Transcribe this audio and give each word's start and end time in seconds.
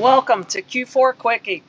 Welcome 0.00 0.44
to 0.44 0.62
Q4 0.62 1.18
Quickie. 1.18 1.62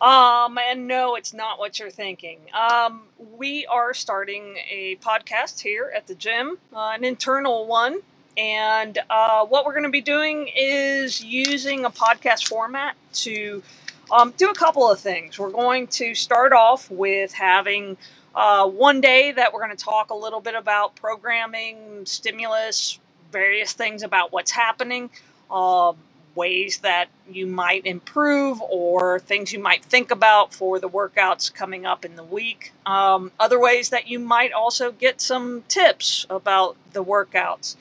Um, 0.00 0.56
and 0.56 0.88
no, 0.88 1.16
it's 1.16 1.34
not 1.34 1.58
what 1.58 1.78
you're 1.78 1.90
thinking. 1.90 2.38
Um, 2.54 3.02
we 3.36 3.66
are 3.66 3.92
starting 3.92 4.56
a 4.70 4.96
podcast 5.02 5.60
here 5.60 5.92
at 5.94 6.06
the 6.06 6.14
gym, 6.14 6.56
uh, 6.74 6.92
an 6.94 7.04
internal 7.04 7.66
one. 7.66 7.98
And 8.38 8.98
uh, 9.10 9.44
what 9.44 9.66
we're 9.66 9.74
going 9.74 9.84
to 9.84 9.90
be 9.90 10.00
doing 10.00 10.48
is 10.56 11.22
using 11.22 11.84
a 11.84 11.90
podcast 11.90 12.48
format 12.48 12.96
to 13.24 13.62
um, 14.10 14.32
do 14.38 14.48
a 14.48 14.54
couple 14.54 14.90
of 14.90 14.98
things. 14.98 15.38
We're 15.38 15.50
going 15.50 15.88
to 15.88 16.14
start 16.14 16.54
off 16.54 16.90
with 16.90 17.34
having 17.34 17.98
uh, 18.34 18.66
one 18.66 19.02
day 19.02 19.32
that 19.32 19.52
we're 19.52 19.62
going 19.62 19.76
to 19.76 19.84
talk 19.84 20.08
a 20.08 20.16
little 20.16 20.40
bit 20.40 20.54
about 20.54 20.96
programming, 20.96 22.06
stimulus, 22.06 22.98
various 23.30 23.74
things 23.74 24.02
about 24.02 24.32
what's 24.32 24.52
happening. 24.52 25.10
Um, 25.50 25.98
ways 26.38 26.78
that 26.78 27.08
you 27.28 27.46
might 27.46 27.84
improve 27.84 28.62
or 28.62 29.18
things 29.18 29.52
you 29.52 29.58
might 29.58 29.84
think 29.84 30.10
about 30.12 30.54
for 30.54 30.78
the 30.78 30.88
workouts 30.88 31.52
coming 31.52 31.84
up 31.84 32.04
in 32.04 32.14
the 32.14 32.22
week. 32.22 32.72
Um, 32.86 33.32
other 33.40 33.58
ways 33.58 33.90
that 33.90 34.06
you 34.06 34.20
might 34.20 34.52
also 34.52 34.92
get 34.92 35.20
some 35.20 35.64
tips 35.68 36.26
about 36.30 36.76
the 36.92 37.04
workouts. 37.04 37.76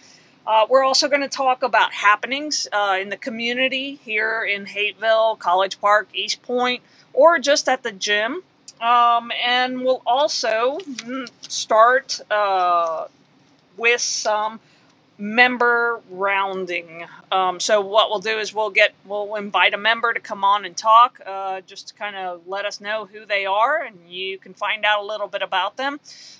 Uh, 0.48 0.66
we're 0.70 0.84
also 0.84 1.08
going 1.08 1.22
to 1.22 1.28
talk 1.28 1.62
about 1.62 1.94
happenings 1.94 2.68
uh, 2.72 2.98
in 3.00 3.10
the 3.10 3.18
community 3.18 4.00
here 4.04 4.44
in 4.44 4.66
Hapeville, 4.66 5.36
College 5.38 5.80
Park, 5.80 6.08
East 6.14 6.42
Point, 6.42 6.82
or 7.14 7.38
just 7.38 7.70
at 7.70 7.84
the 7.84 7.92
gym. 7.92 8.42
Um, 8.82 9.32
and 9.46 9.82
we'll 9.82 10.02
also 10.05 10.80
mm, 10.80 11.30
start 11.42 12.22
uh, 12.32 13.08
with 13.76 14.02
some 14.02 14.60
member 15.17 15.99
rounding. 16.09 17.05
Um, 17.32 17.60
so 17.60 17.82
what 17.82 18.10
we'll 18.10 18.20
do 18.20 18.37
is 18.37 18.54
we'll 18.54 18.70
get 18.70 18.93
we'll 19.05 19.35
invite 19.35 19.74
a 19.74 19.77
member 19.77 20.13
to 20.13 20.20
come 20.20 20.43
on 20.43 20.65
and 20.65 20.76
talk, 20.76 21.20
uh, 21.26 21.62
just 21.62 21.90
to 21.90 21.93
kind 21.93 22.15
of 22.15 22.48
let 22.48 22.65
us 22.65 22.79
know 22.79 23.05
who 23.05 23.26
they 23.26 23.46
are, 23.46 23.82
and 23.82 23.98
you 24.07 24.37
can 24.37 24.54
find 24.54 24.85
out 24.85 25.01
a 25.01 25.05
little 25.05 25.27
bit 25.27 25.41
about 25.41 25.77
them. 25.77 25.99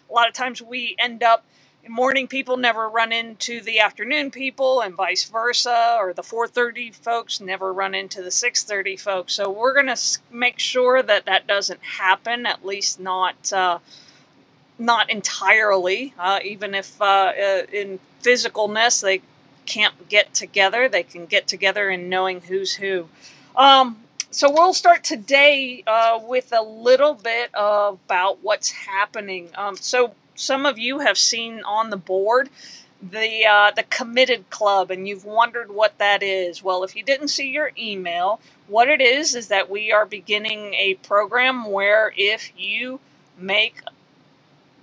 A 0.10 0.14
lot 0.14 0.28
of 0.28 0.34
times 0.34 0.62
we 0.62 0.96
end 1.00 1.24
up 1.24 1.46
morning 1.90 2.28
people 2.28 2.58
never 2.58 2.90
run 2.90 3.12
into 3.12 3.62
the 3.62 3.80
afternoon 3.80 4.30
people 4.30 4.82
and 4.82 4.96
vice 4.96 5.24
versa 5.24 5.96
or 5.98 6.14
the 6.14 6.22
4.30 6.22 6.94
folks 6.94 7.40
never 7.40 7.72
run 7.72 7.96
into 7.96 8.22
the 8.22 8.30
6.30 8.30 9.00
folks 9.00 9.34
so 9.34 9.50
we're 9.50 9.74
going 9.74 9.88
to 9.88 10.20
make 10.30 10.60
sure 10.60 11.02
that 11.02 11.26
that 11.26 11.48
doesn't 11.48 11.82
happen 11.82 12.46
at 12.46 12.66
least 12.66 13.00
not 13.00 13.54
uh, 13.54 13.80
not 14.80 15.10
entirely 15.10 16.14
uh, 16.20 16.40
even 16.44 16.76
if 16.76 17.02
uh, 17.02 17.06
uh 17.06 17.62
in 17.72 18.00
physicalness. 18.22 19.02
They 19.02 19.22
can't 19.66 20.10
get 20.10 20.34
together. 20.34 20.88
They 20.90 21.04
can 21.04 21.26
get 21.26 21.48
together 21.48 21.90
in 21.90 22.10
knowing 22.10 22.42
who's 22.42 22.74
who. 22.74 23.08
Um, 23.56 23.98
so 24.30 24.52
we'll 24.52 24.74
start 24.74 25.04
today 25.04 25.84
uh, 25.88 26.20
with 26.24 26.54
a 26.54 26.62
little 26.62 27.14
bit 27.14 27.50
about 27.54 28.40
what's 28.44 28.72
happening. 28.72 29.50
Um, 29.56 29.76
so 29.78 30.14
some 30.36 30.66
of 30.66 30.78
you 30.78 31.00
have 31.00 31.18
seen 31.18 31.64
on 31.64 31.90
the 31.90 31.98
board 31.98 32.50
the 33.02 33.46
uh, 33.46 33.72
the 33.72 33.84
committed 33.84 34.50
club, 34.50 34.92
and 34.92 35.08
you've 35.08 35.26
wondered 35.26 35.70
what 35.70 35.98
that 36.00 36.24
is. 36.24 36.64
Well, 36.64 36.84
if 36.84 36.96
you 36.96 37.04
didn't 37.04 37.28
see 37.30 37.50
your 37.50 37.72
email, 37.78 38.40
what 38.68 38.90
it 38.90 39.02
is 39.02 39.36
is 39.36 39.48
that 39.50 39.70
we 39.70 39.92
are 39.92 40.06
beginning 40.06 40.74
a 40.74 40.96
program 40.96 41.72
where 41.72 42.14
if 42.18 42.52
you 42.58 43.00
make 43.38 43.82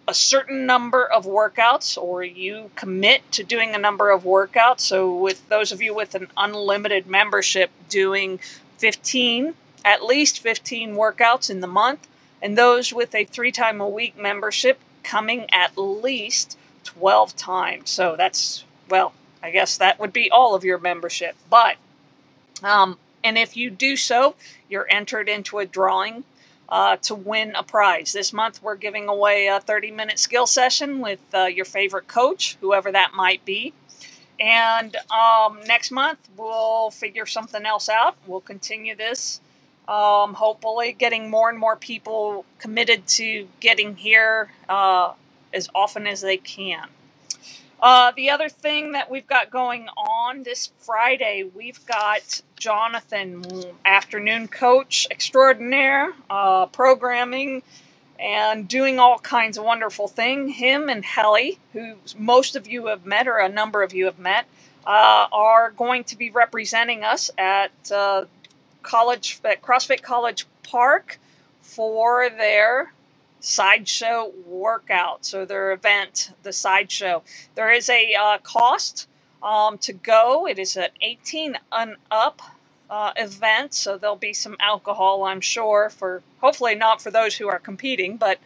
a 0.07 0.15
certain 0.15 0.67
number 0.67 1.05
of 1.05 1.25
workouts 1.25 1.97
or 1.97 2.23
you 2.23 2.71
commit 2.77 3.31
to 3.33 3.43
doing 3.43 3.75
a 3.75 3.79
number 3.79 4.11
of 4.11 4.25
workouts. 4.25 4.81
So, 4.81 5.15
with 5.15 5.49
those 5.49 5.73
of 5.73 5.81
you 5.81 5.95
with 5.95 6.15
an 6.15 6.29
unlimited 6.37 7.07
membership, 7.07 7.71
doing 7.89 8.39
15, 8.79 9.55
at 9.85 10.05
least 10.05 10.41
15 10.41 10.95
workouts 10.95 11.49
in 11.49 11.61
the 11.61 11.67
month, 11.67 12.07
and 12.43 12.57
those 12.57 12.93
with 12.93 13.15
a 13.15 13.25
three 13.25 13.53
time 13.53 13.81
a 13.81 13.89
week 13.89 14.19
membership 14.19 14.79
coming 15.03 15.47
at 15.53 15.77
least 15.79 16.59
12 16.85 17.35
times. 17.37 17.91
So, 17.91 18.15
that's, 18.17 18.65
well, 18.89 19.15
I 19.43 19.51
guess 19.51 19.79
that 19.79 19.99
would 19.99 20.13
be 20.13 20.31
all 20.31 20.55
of 20.55 20.65
your 20.65 20.79
membership. 20.79 21.35
But, 21.49 21.77
um, 22.63 22.99
and 23.23 23.39
if 23.39 23.57
you 23.57 23.71
do 23.71 23.97
so, 23.97 24.35
you're 24.69 24.87
entered 24.91 25.31
into 25.31 25.59
a 25.59 25.67
drawing 25.67 26.25
uh, 26.69 26.97
to 26.97 27.15
win 27.15 27.55
a 27.55 27.63
prize. 27.63 28.13
This 28.13 28.33
month, 28.33 28.63
we're 28.63 28.77
giving 28.77 29.09
away 29.09 29.49
a 29.49 29.61
30 29.61 29.91
minute 29.91 30.19
skill 30.19 30.47
session 30.47 31.01
with 31.01 31.21
uh, 31.33 31.45
your 31.45 31.65
favorite 31.65 32.09
coach, 32.09 32.57
whoever 32.61 32.93
that 32.93 33.13
might 33.15 33.45
be. 33.45 33.73
And 34.41 34.97
um, 35.11 35.61
next 35.67 35.91
month, 35.91 36.19
we'll 36.37 36.91
figure 36.91 37.27
something 37.27 37.65
else 37.65 37.89
out. 37.89 38.17
We'll 38.27 38.41
continue 38.41 38.97
this. 38.97 39.41
Um, 39.87 40.35
hopefully, 40.35 40.93
getting 40.93 41.31
more 41.31 41.51
and 41.51 41.59
more 41.59 41.77
people 41.77 42.45
committed 42.59 43.07
to 43.09 43.47
getting 43.61 43.97
here 43.97 44.51
uh, 44.69 45.13
as 45.53 45.69
often 45.75 46.07
as 46.07 46.21
they 46.21 46.39
can. 46.39 46.89
Uh, 47.85 48.13
the 48.17 48.31
other 48.31 48.49
thing 48.49 48.93
that 48.93 49.11
we've 49.11 49.27
got 49.27 49.51
going 49.51 49.87
on 49.89 50.43
this 50.43 50.71
Friday, 50.79 51.51
we've 51.55 51.85
got 51.85 52.41
Jonathan, 52.57 53.45
afternoon 53.85 54.49
coach 54.49 55.07
extraordinaire, 55.11 56.11
uh, 56.31 56.65
programming 56.65 57.63
and 58.19 58.67
doing 58.69 58.99
all 58.99 59.19
kinds 59.19 59.59
of 59.59 59.65
wonderful 59.65 60.09
things. 60.09 60.57
Him 60.57 60.89
and 60.89 61.05
Helly, 61.05 61.59
who 61.75 61.97
most 62.17 62.57
of 62.57 62.67
you 62.67 62.87
have 62.87 63.05
met 63.05 63.29
or 63.29 63.37
a 63.37 63.51
number 63.51 63.83
of 63.83 63.93
you 63.93 64.07
have 64.07 64.19
met, 64.19 64.47
uh, 64.87 65.27
are 65.31 65.71
going 65.73 66.05
to 66.05 66.17
be 66.17 66.31
representing 66.31 67.05
us 67.05 67.31
at 67.37 67.71
uh, 67.93 68.25
college 68.83 69.41
at 69.45 69.61
CrossFit 69.61 70.01
College 70.01 70.47
Park 70.63 71.19
for 71.61 72.31
their 72.31 72.94
sideshow 73.45 74.33
workout. 74.47 75.25
So 75.25 75.45
their 75.45 75.73
event, 75.73 76.31
the 76.43 76.53
sideshow. 76.53 77.23
There 77.55 77.71
is 77.73 77.89
a 77.89 78.15
uh, 78.15 78.39
cost 78.39 79.09
um, 79.43 79.79
to 79.79 79.93
go. 79.93 80.47
It 80.47 80.59
is 80.59 80.77
an 80.77 80.89
18 81.03 81.57
and 81.73 81.97
up 82.11 82.41
uh, 82.91 83.13
event, 83.17 83.75
so 83.75 83.99
there'll 83.99 84.17
be 84.17 84.33
some 84.33 84.57
alcohol, 84.61 85.25
I'm 85.25 85.41
sure, 85.41 85.91
for 85.91 86.23
hopefully 86.41 86.75
not 86.75 87.03
for 87.03 87.11
those 87.11 87.35
who 87.37 87.49
are 87.49 87.59
competing, 87.59 88.17
but 88.17 88.39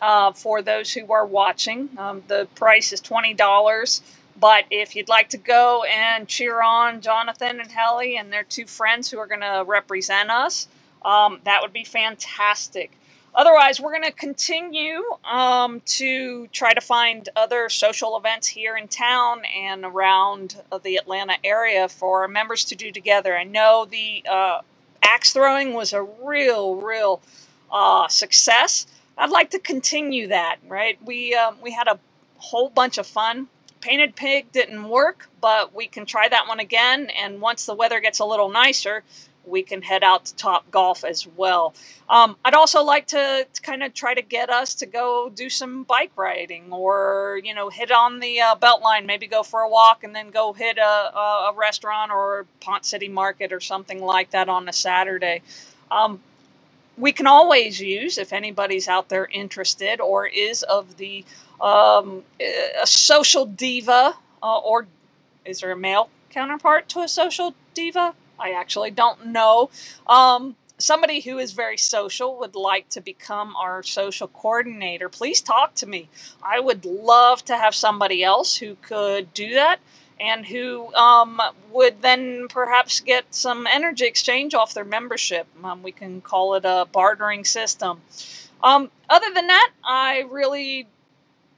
uh, 0.00 0.32
for 0.32 0.62
those 0.62 0.92
who 0.92 1.10
are 1.12 1.26
watching. 1.26 1.88
Um, 1.98 2.22
the 2.28 2.48
price 2.54 2.92
is 2.92 3.00
$20. 3.00 4.00
But 4.38 4.64
if 4.70 4.94
you'd 4.94 5.08
like 5.08 5.30
to 5.30 5.38
go 5.38 5.84
and 5.84 6.28
cheer 6.28 6.60
on 6.60 7.00
Jonathan 7.00 7.58
and 7.58 7.70
Helly 7.70 8.18
and 8.18 8.30
their 8.30 8.44
two 8.44 8.66
friends 8.66 9.10
who 9.10 9.18
are 9.18 9.26
going 9.26 9.40
to 9.40 9.64
represent 9.66 10.30
us, 10.30 10.68
um, 11.04 11.40
that 11.44 11.62
would 11.62 11.72
be 11.72 11.84
fantastic. 11.84 12.92
Otherwise, 13.36 13.78
we're 13.78 13.92
going 13.92 14.02
to 14.02 14.12
continue 14.12 15.02
um, 15.24 15.82
to 15.84 16.46
try 16.48 16.72
to 16.72 16.80
find 16.80 17.28
other 17.36 17.68
social 17.68 18.16
events 18.16 18.46
here 18.46 18.78
in 18.78 18.88
town 18.88 19.42
and 19.54 19.84
around 19.84 20.56
the 20.82 20.96
Atlanta 20.96 21.34
area 21.44 21.86
for 21.86 22.22
our 22.22 22.28
members 22.28 22.64
to 22.64 22.74
do 22.74 22.90
together. 22.90 23.36
I 23.36 23.44
know 23.44 23.86
the 23.90 24.24
uh, 24.28 24.62
axe 25.02 25.34
throwing 25.34 25.74
was 25.74 25.92
a 25.92 26.02
real, 26.02 26.76
real 26.76 27.20
uh, 27.70 28.08
success. 28.08 28.86
I'd 29.18 29.28
like 29.28 29.50
to 29.50 29.58
continue 29.58 30.28
that. 30.28 30.56
Right? 30.66 30.98
We 31.04 31.34
um, 31.34 31.56
we 31.62 31.72
had 31.72 31.88
a 31.88 31.98
whole 32.38 32.70
bunch 32.70 32.96
of 32.96 33.06
fun. 33.06 33.48
Painted 33.86 34.16
Pig 34.16 34.50
didn't 34.50 34.88
work, 34.88 35.28
but 35.40 35.72
we 35.72 35.86
can 35.86 36.06
try 36.06 36.26
that 36.26 36.48
one 36.48 36.58
again. 36.58 37.08
And 37.10 37.40
once 37.40 37.66
the 37.66 37.74
weather 37.74 38.00
gets 38.00 38.18
a 38.18 38.24
little 38.24 38.48
nicer, 38.48 39.04
we 39.44 39.62
can 39.62 39.80
head 39.80 40.02
out 40.02 40.24
to 40.24 40.34
Top 40.34 40.68
Golf 40.72 41.04
as 41.04 41.24
well. 41.36 41.72
Um, 42.10 42.36
I'd 42.44 42.54
also 42.54 42.82
like 42.82 43.06
to, 43.06 43.46
to 43.50 43.62
kind 43.62 43.84
of 43.84 43.94
try 43.94 44.12
to 44.12 44.22
get 44.22 44.50
us 44.50 44.74
to 44.76 44.86
go 44.86 45.30
do 45.32 45.48
some 45.48 45.84
bike 45.84 46.10
riding 46.16 46.72
or, 46.72 47.40
you 47.44 47.54
know, 47.54 47.68
hit 47.68 47.92
on 47.92 48.18
the 48.18 48.40
uh, 48.40 48.56
Beltline, 48.56 49.06
maybe 49.06 49.28
go 49.28 49.44
for 49.44 49.60
a 49.60 49.68
walk 49.68 50.02
and 50.02 50.16
then 50.16 50.30
go 50.30 50.52
hit 50.52 50.78
a, 50.78 50.82
a, 50.82 51.52
a 51.52 51.54
restaurant 51.56 52.10
or 52.10 52.44
Ponce 52.60 52.88
City 52.88 53.08
Market 53.08 53.52
or 53.52 53.60
something 53.60 54.02
like 54.02 54.32
that 54.32 54.48
on 54.48 54.68
a 54.68 54.72
Saturday. 54.72 55.42
Um, 55.92 56.20
we 56.98 57.12
can 57.12 57.26
always 57.26 57.80
use, 57.80 58.18
if 58.18 58.32
anybody's 58.32 58.88
out 58.88 59.08
there 59.08 59.26
interested 59.26 60.00
or 60.00 60.26
is 60.26 60.62
of 60.62 60.96
the 60.96 61.24
um, 61.60 62.22
a 62.40 62.86
social 62.86 63.46
diva, 63.46 64.14
uh, 64.42 64.58
or 64.58 64.86
is 65.44 65.60
there 65.60 65.72
a 65.72 65.76
male 65.76 66.10
counterpart 66.30 66.88
to 66.90 67.00
a 67.00 67.08
social 67.08 67.54
diva? 67.74 68.14
I 68.38 68.52
actually 68.52 68.90
don't 68.90 69.26
know. 69.26 69.70
Um, 70.06 70.56
somebody 70.78 71.20
who 71.20 71.38
is 71.38 71.52
very 71.52 71.78
social 71.78 72.38
would 72.38 72.54
like 72.54 72.88
to 72.90 73.00
become 73.00 73.56
our 73.56 73.82
social 73.82 74.28
coordinator, 74.28 75.08
please 75.08 75.40
talk 75.40 75.74
to 75.76 75.86
me. 75.86 76.08
I 76.42 76.60
would 76.60 76.84
love 76.84 77.44
to 77.46 77.56
have 77.56 77.74
somebody 77.74 78.22
else 78.22 78.56
who 78.56 78.76
could 78.82 79.32
do 79.32 79.54
that 79.54 79.80
and 80.20 80.46
who 80.46 80.92
um, 80.94 81.40
would 81.72 82.00
then 82.02 82.48
perhaps 82.48 83.00
get 83.00 83.34
some 83.34 83.66
energy 83.66 84.06
exchange 84.06 84.54
off 84.54 84.74
their 84.74 84.84
membership. 84.84 85.46
Um, 85.62 85.82
we 85.82 85.92
can 85.92 86.20
call 86.20 86.54
it 86.54 86.64
a 86.64 86.86
bartering 86.90 87.44
system. 87.44 88.00
Um, 88.62 88.90
other 89.10 89.32
than 89.34 89.46
that, 89.48 89.70
I 89.84 90.24
really, 90.30 90.86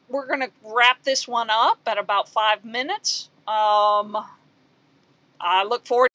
we're 0.09 0.27
going 0.27 0.41
to 0.41 0.51
wrap 0.65 1.03
this 1.05 1.29
one 1.29 1.49
up 1.51 1.79
at 1.87 1.99
about 1.99 2.29
five 2.29 2.65
minutes. 2.65 3.29
Um, 3.47 4.17
I 5.41 5.65
look 5.65 5.87
forward 5.87 6.08